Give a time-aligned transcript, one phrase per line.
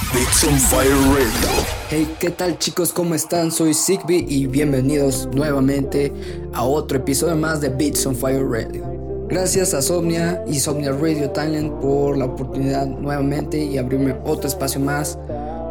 [0.00, 1.66] Beats on Fire Radio.
[1.90, 2.92] Hey, ¿qué tal chicos?
[2.92, 3.50] ¿Cómo están?
[3.50, 6.12] Soy Sigby y bienvenidos nuevamente
[6.54, 8.84] a otro episodio más de Beats on Fire Radio.
[9.28, 14.80] Gracias a Somnia y Somnia Radio Talent por la oportunidad nuevamente y abrirme otro espacio
[14.80, 15.18] más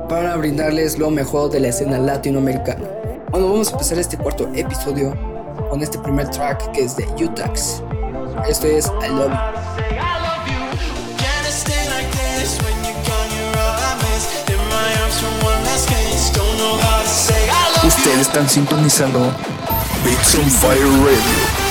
[0.10, 2.86] para brindarles lo mejor de la escena latinoamericana.
[3.32, 5.16] Bueno, vamos a empezar este cuarto episodio
[5.70, 7.82] con este primer track que es de Utax.
[8.48, 10.17] Esto es I Love.
[18.08, 19.20] Ustedes están sintonizando
[20.06, 21.67] Beats on Fire Radio.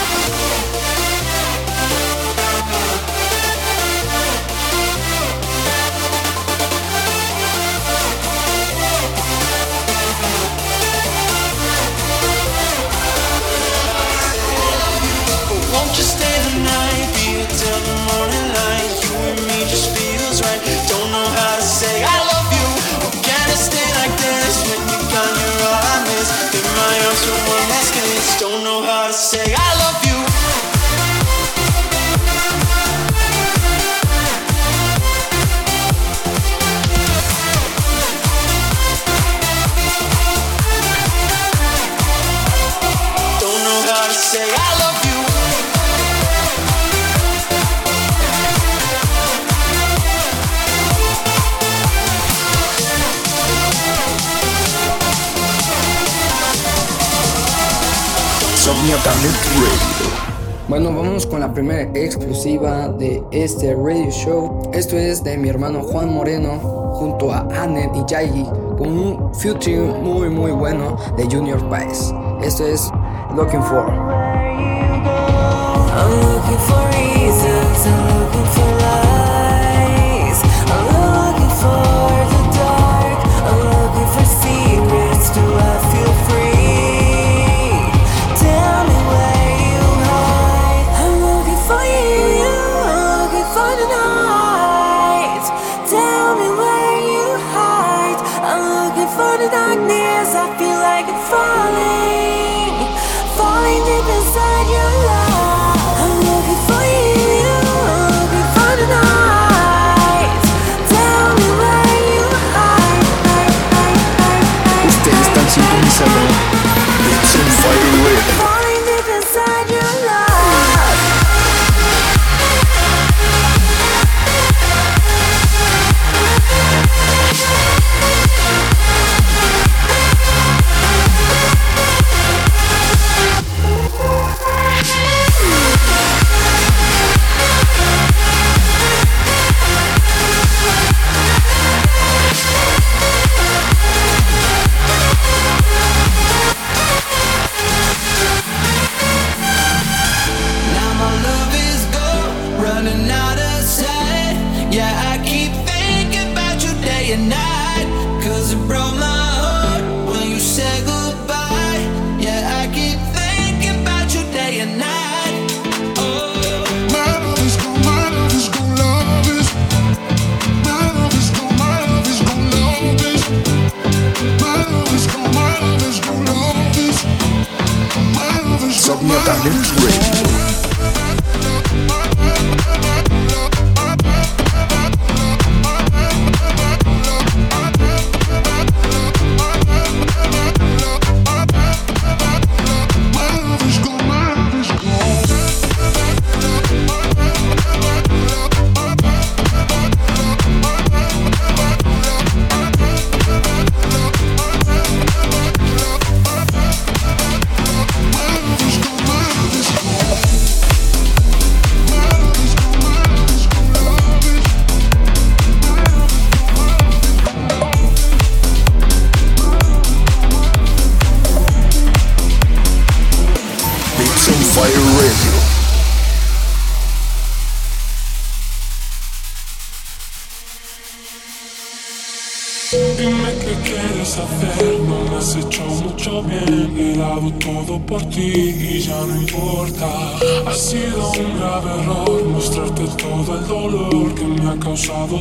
[60.68, 64.70] Bueno, vamos con la primera exclusiva de este radio show.
[64.72, 66.58] Esto es de mi hermano Juan Moreno
[66.94, 68.44] junto a Anen y Yayi
[68.78, 72.12] con un featuring muy muy bueno de Junior Paez.
[72.42, 72.90] Esto es
[73.36, 73.86] looking for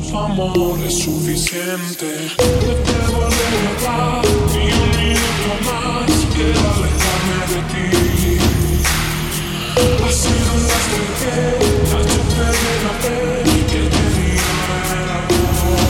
[0.09, 2.31] tu amor, es suficiente.
[2.37, 7.87] No te a llevar ni un minuto más, quiero alejarme de ti.
[10.01, 13.17] Lastre que me ha hecho perder la fe
[13.69, 14.49] que tenía
[14.95, 15.83] el amor.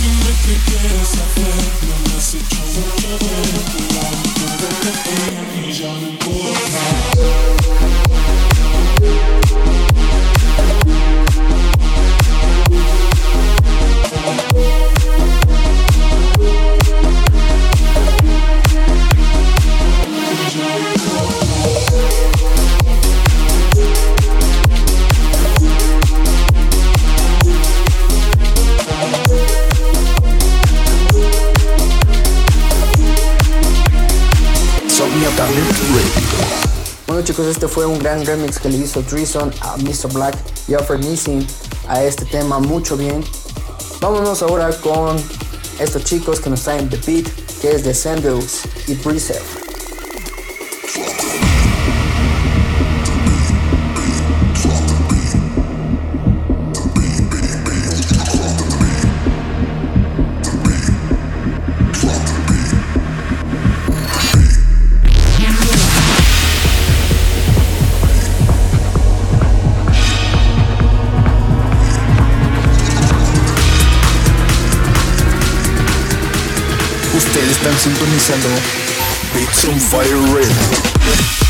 [0.00, 4.92] Dime qué quieres hacer, no me has hecho mucho bien, te he dado todo de
[5.52, 7.05] ti y ya no importa.
[37.06, 40.12] Bueno chicos, este fue un gran remix que le hizo Treason a Mr.
[40.12, 40.36] Black
[40.68, 41.46] y Alfred Missing
[41.88, 43.24] a este tema mucho bien.
[44.00, 45.16] Vámonos ahora con
[45.78, 47.26] estos chicos que nos traen The Beat,
[47.60, 49.65] que es de Sandals y Preserve.
[78.26, 78.48] Sintonizando
[79.32, 81.45] Beats on Fire Radio.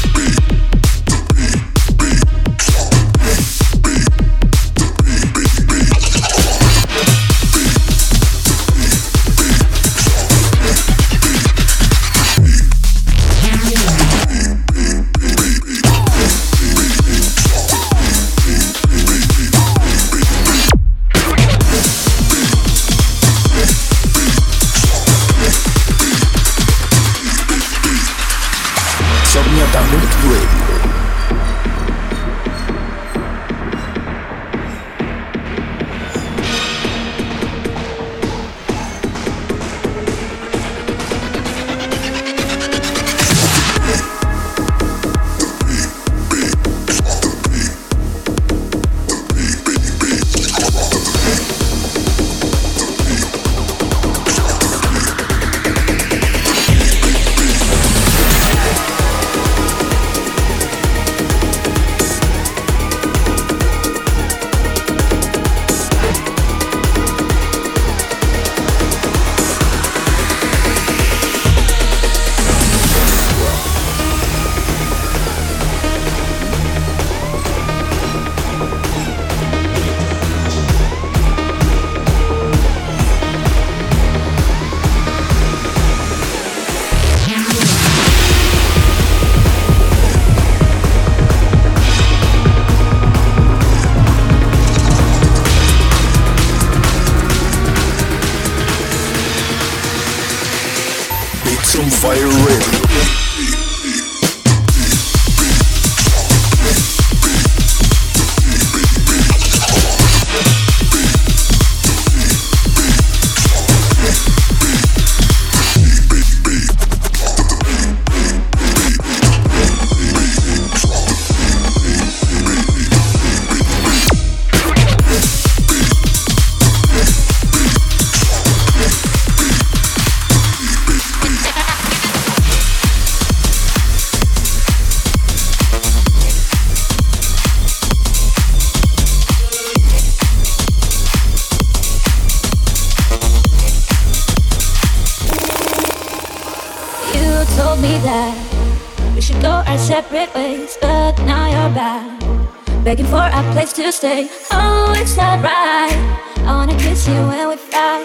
[153.96, 154.29] Stay.
[154.53, 155.96] Oh, it's not right.
[156.44, 158.05] I wanna kiss you when we fight,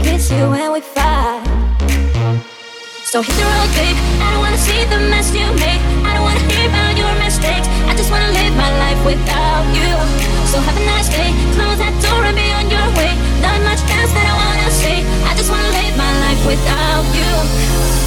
[0.00, 1.44] kiss you when we fight.
[3.04, 3.98] So hit the road, babe.
[4.24, 5.82] I don't wanna see the mess you make.
[6.08, 7.68] I don't wanna hear about your mistakes.
[7.84, 9.92] I just wanna live my life without you.
[10.48, 11.30] So have a nice day.
[11.52, 13.12] Close that door and be on your way.
[13.44, 15.04] Not much else that I wanna say.
[15.28, 18.05] I just wanna live my life without you.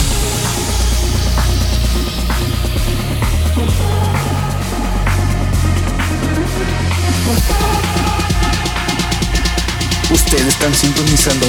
[10.11, 11.47] Ustedes están sintonizando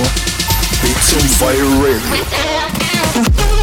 [0.83, 3.60] Beats on Fire Radio.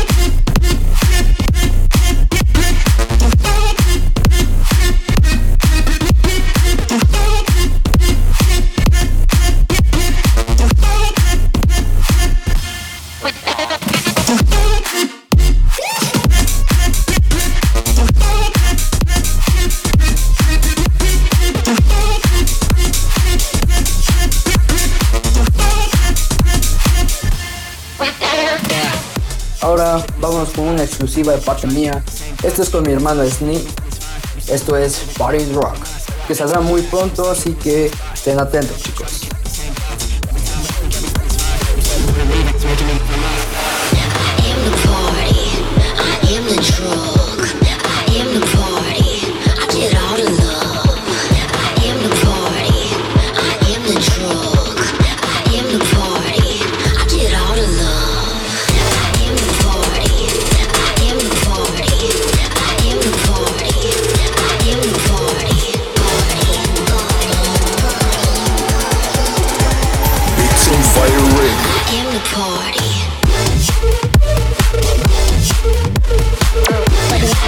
[30.98, 32.04] exclusiva de parte mía.
[32.42, 33.62] Esto es con mi hermano Sneak.
[34.48, 35.76] Esto es Party Rock,
[36.28, 39.27] que saldrá muy pronto, así que estén atentos, chicos.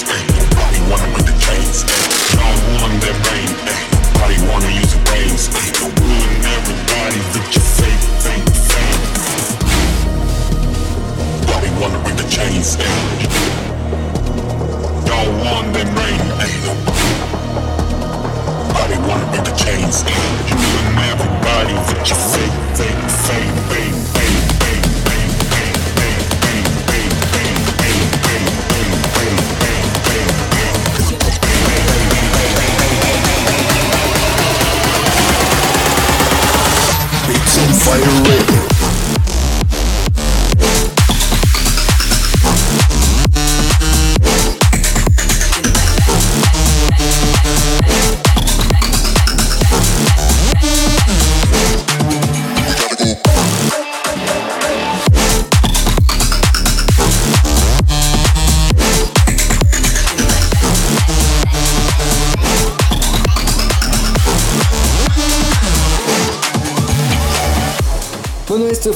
[0.00, 0.29] Street.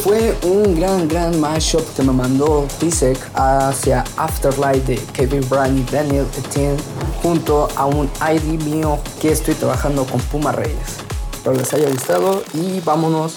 [0.02, 5.84] Fue un gran, gran mashup que me mandó Tisek hacia Afterlife de Kevin Bryan y
[5.90, 6.76] Daniel Etienne
[7.22, 10.98] junto a un ID mío que estoy trabajando con Puma Reyes.
[11.32, 13.36] Espero les haya gustado y vámonos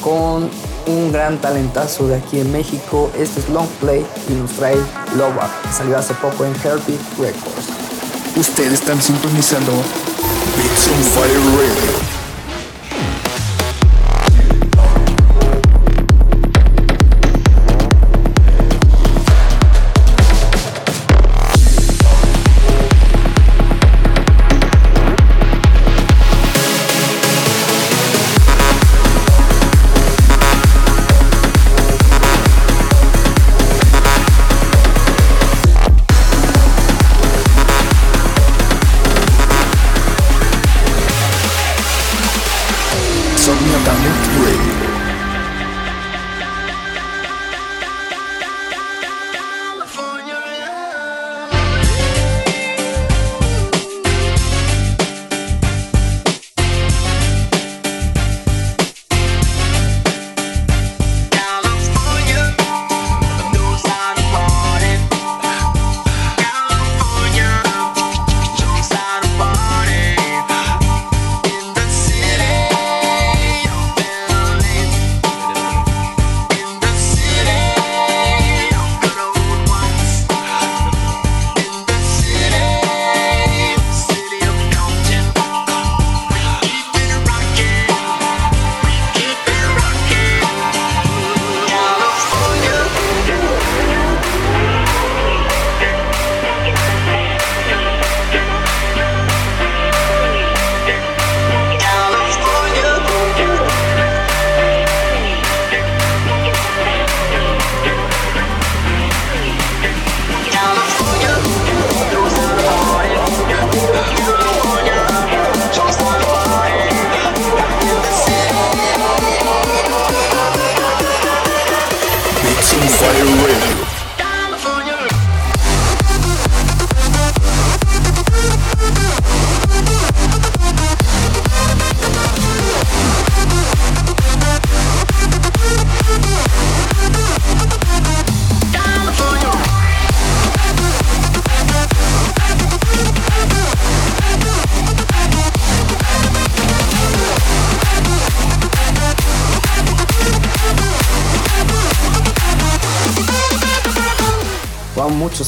[0.00, 0.48] con
[0.86, 3.10] un gran talentazo de aquí en México.
[3.16, 7.68] Este es Long Play y nos trae que salió hace poco en Heartbeat Records.
[8.36, 9.72] Ustedes están sintonizando
[11.14, 12.13] Fire Radio.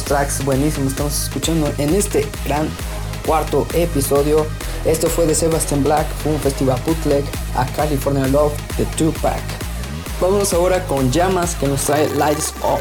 [0.06, 2.68] Tracks buenísimos estamos escuchando en este gran
[3.26, 4.46] cuarto episodio.
[4.84, 7.24] Esto fue de Sebastian Black, un festival bootleg
[7.56, 9.42] a California Love de Tupac.
[10.20, 12.80] Vámonos ahora con Llamas que nos trae Lights Up.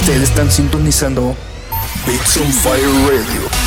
[0.00, 1.36] Ustedes están sintonizando
[2.06, 3.61] Beats on Fire Radio.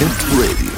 [0.00, 0.69] Somnia Talent Radio.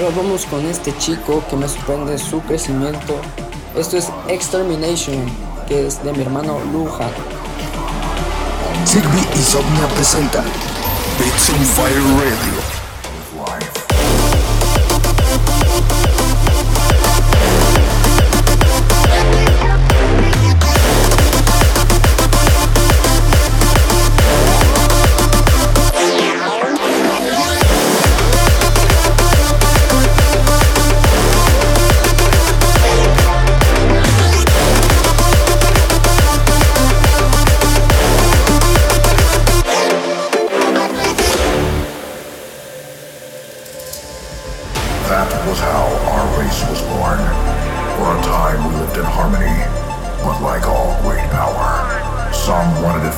[0.00, 3.20] Ahora vamos con este chico que me sorprende su crecimiento.
[3.76, 5.26] Esto es Extermination,
[5.68, 7.10] que es de mi hermano Lujan.
[8.86, 10.46] Zigbee y Somnia presentan
[11.18, 12.59] Beats on Fire Radio.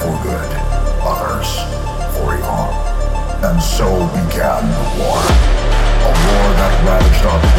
[0.02, 0.50] for good,
[1.06, 1.62] others
[2.18, 2.66] for evil.
[3.46, 5.22] And so began the war.
[6.02, 7.51] A war that ravaged our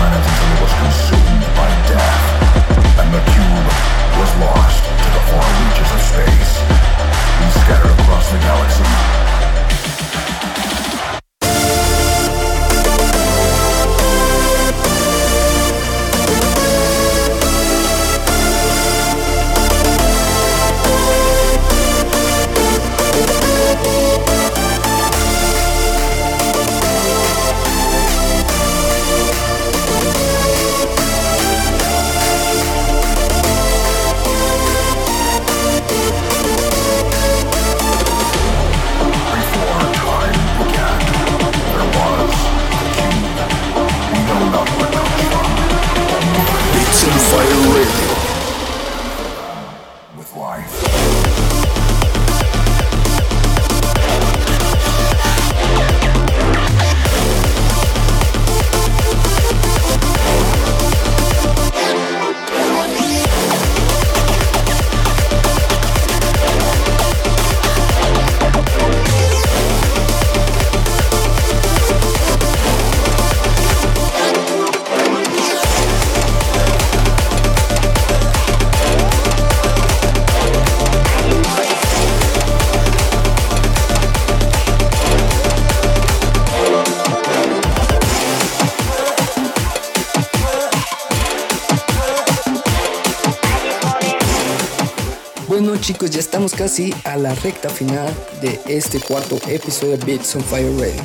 [95.65, 100.35] Bueno chicos, ya estamos casi a la recta final de este cuarto episodio de Beats
[100.35, 101.01] on Fire Radio.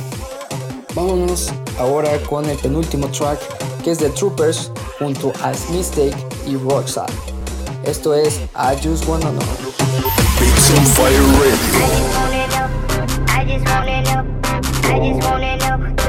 [0.96, 3.38] Vámonos ahora con el penúltimo track
[3.84, 7.08] que es de Troopers junto a Mistake y Rockstar.
[7.84, 9.46] Esto es I Just Wanna Know.
[10.40, 11.12] Beats on Fire
[13.28, 14.26] I just know.
[14.90, 16.07] I just wanna know.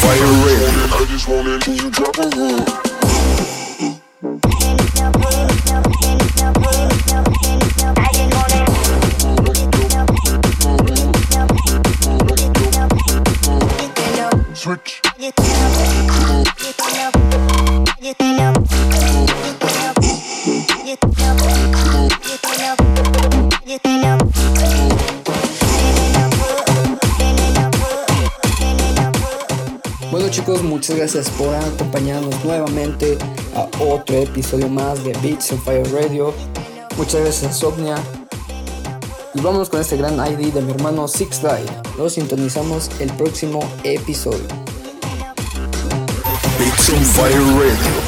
[0.00, 0.92] Fire red.
[0.92, 3.59] I just want it when you drop a hook.
[30.90, 33.16] Muchas gracias por acompañarnos nuevamente
[33.54, 36.34] a otro episodio más de Beats on Fire Radio.
[36.96, 37.94] Muchas gracias, Sopnia.
[39.32, 41.64] Y vámonos con este gran ID de mi hermano Six Die.
[41.96, 44.48] Nos sintonizamos el próximo episodio.
[46.58, 47.99] Beats on Fire Radio.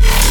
[0.00, 0.27] Yeah.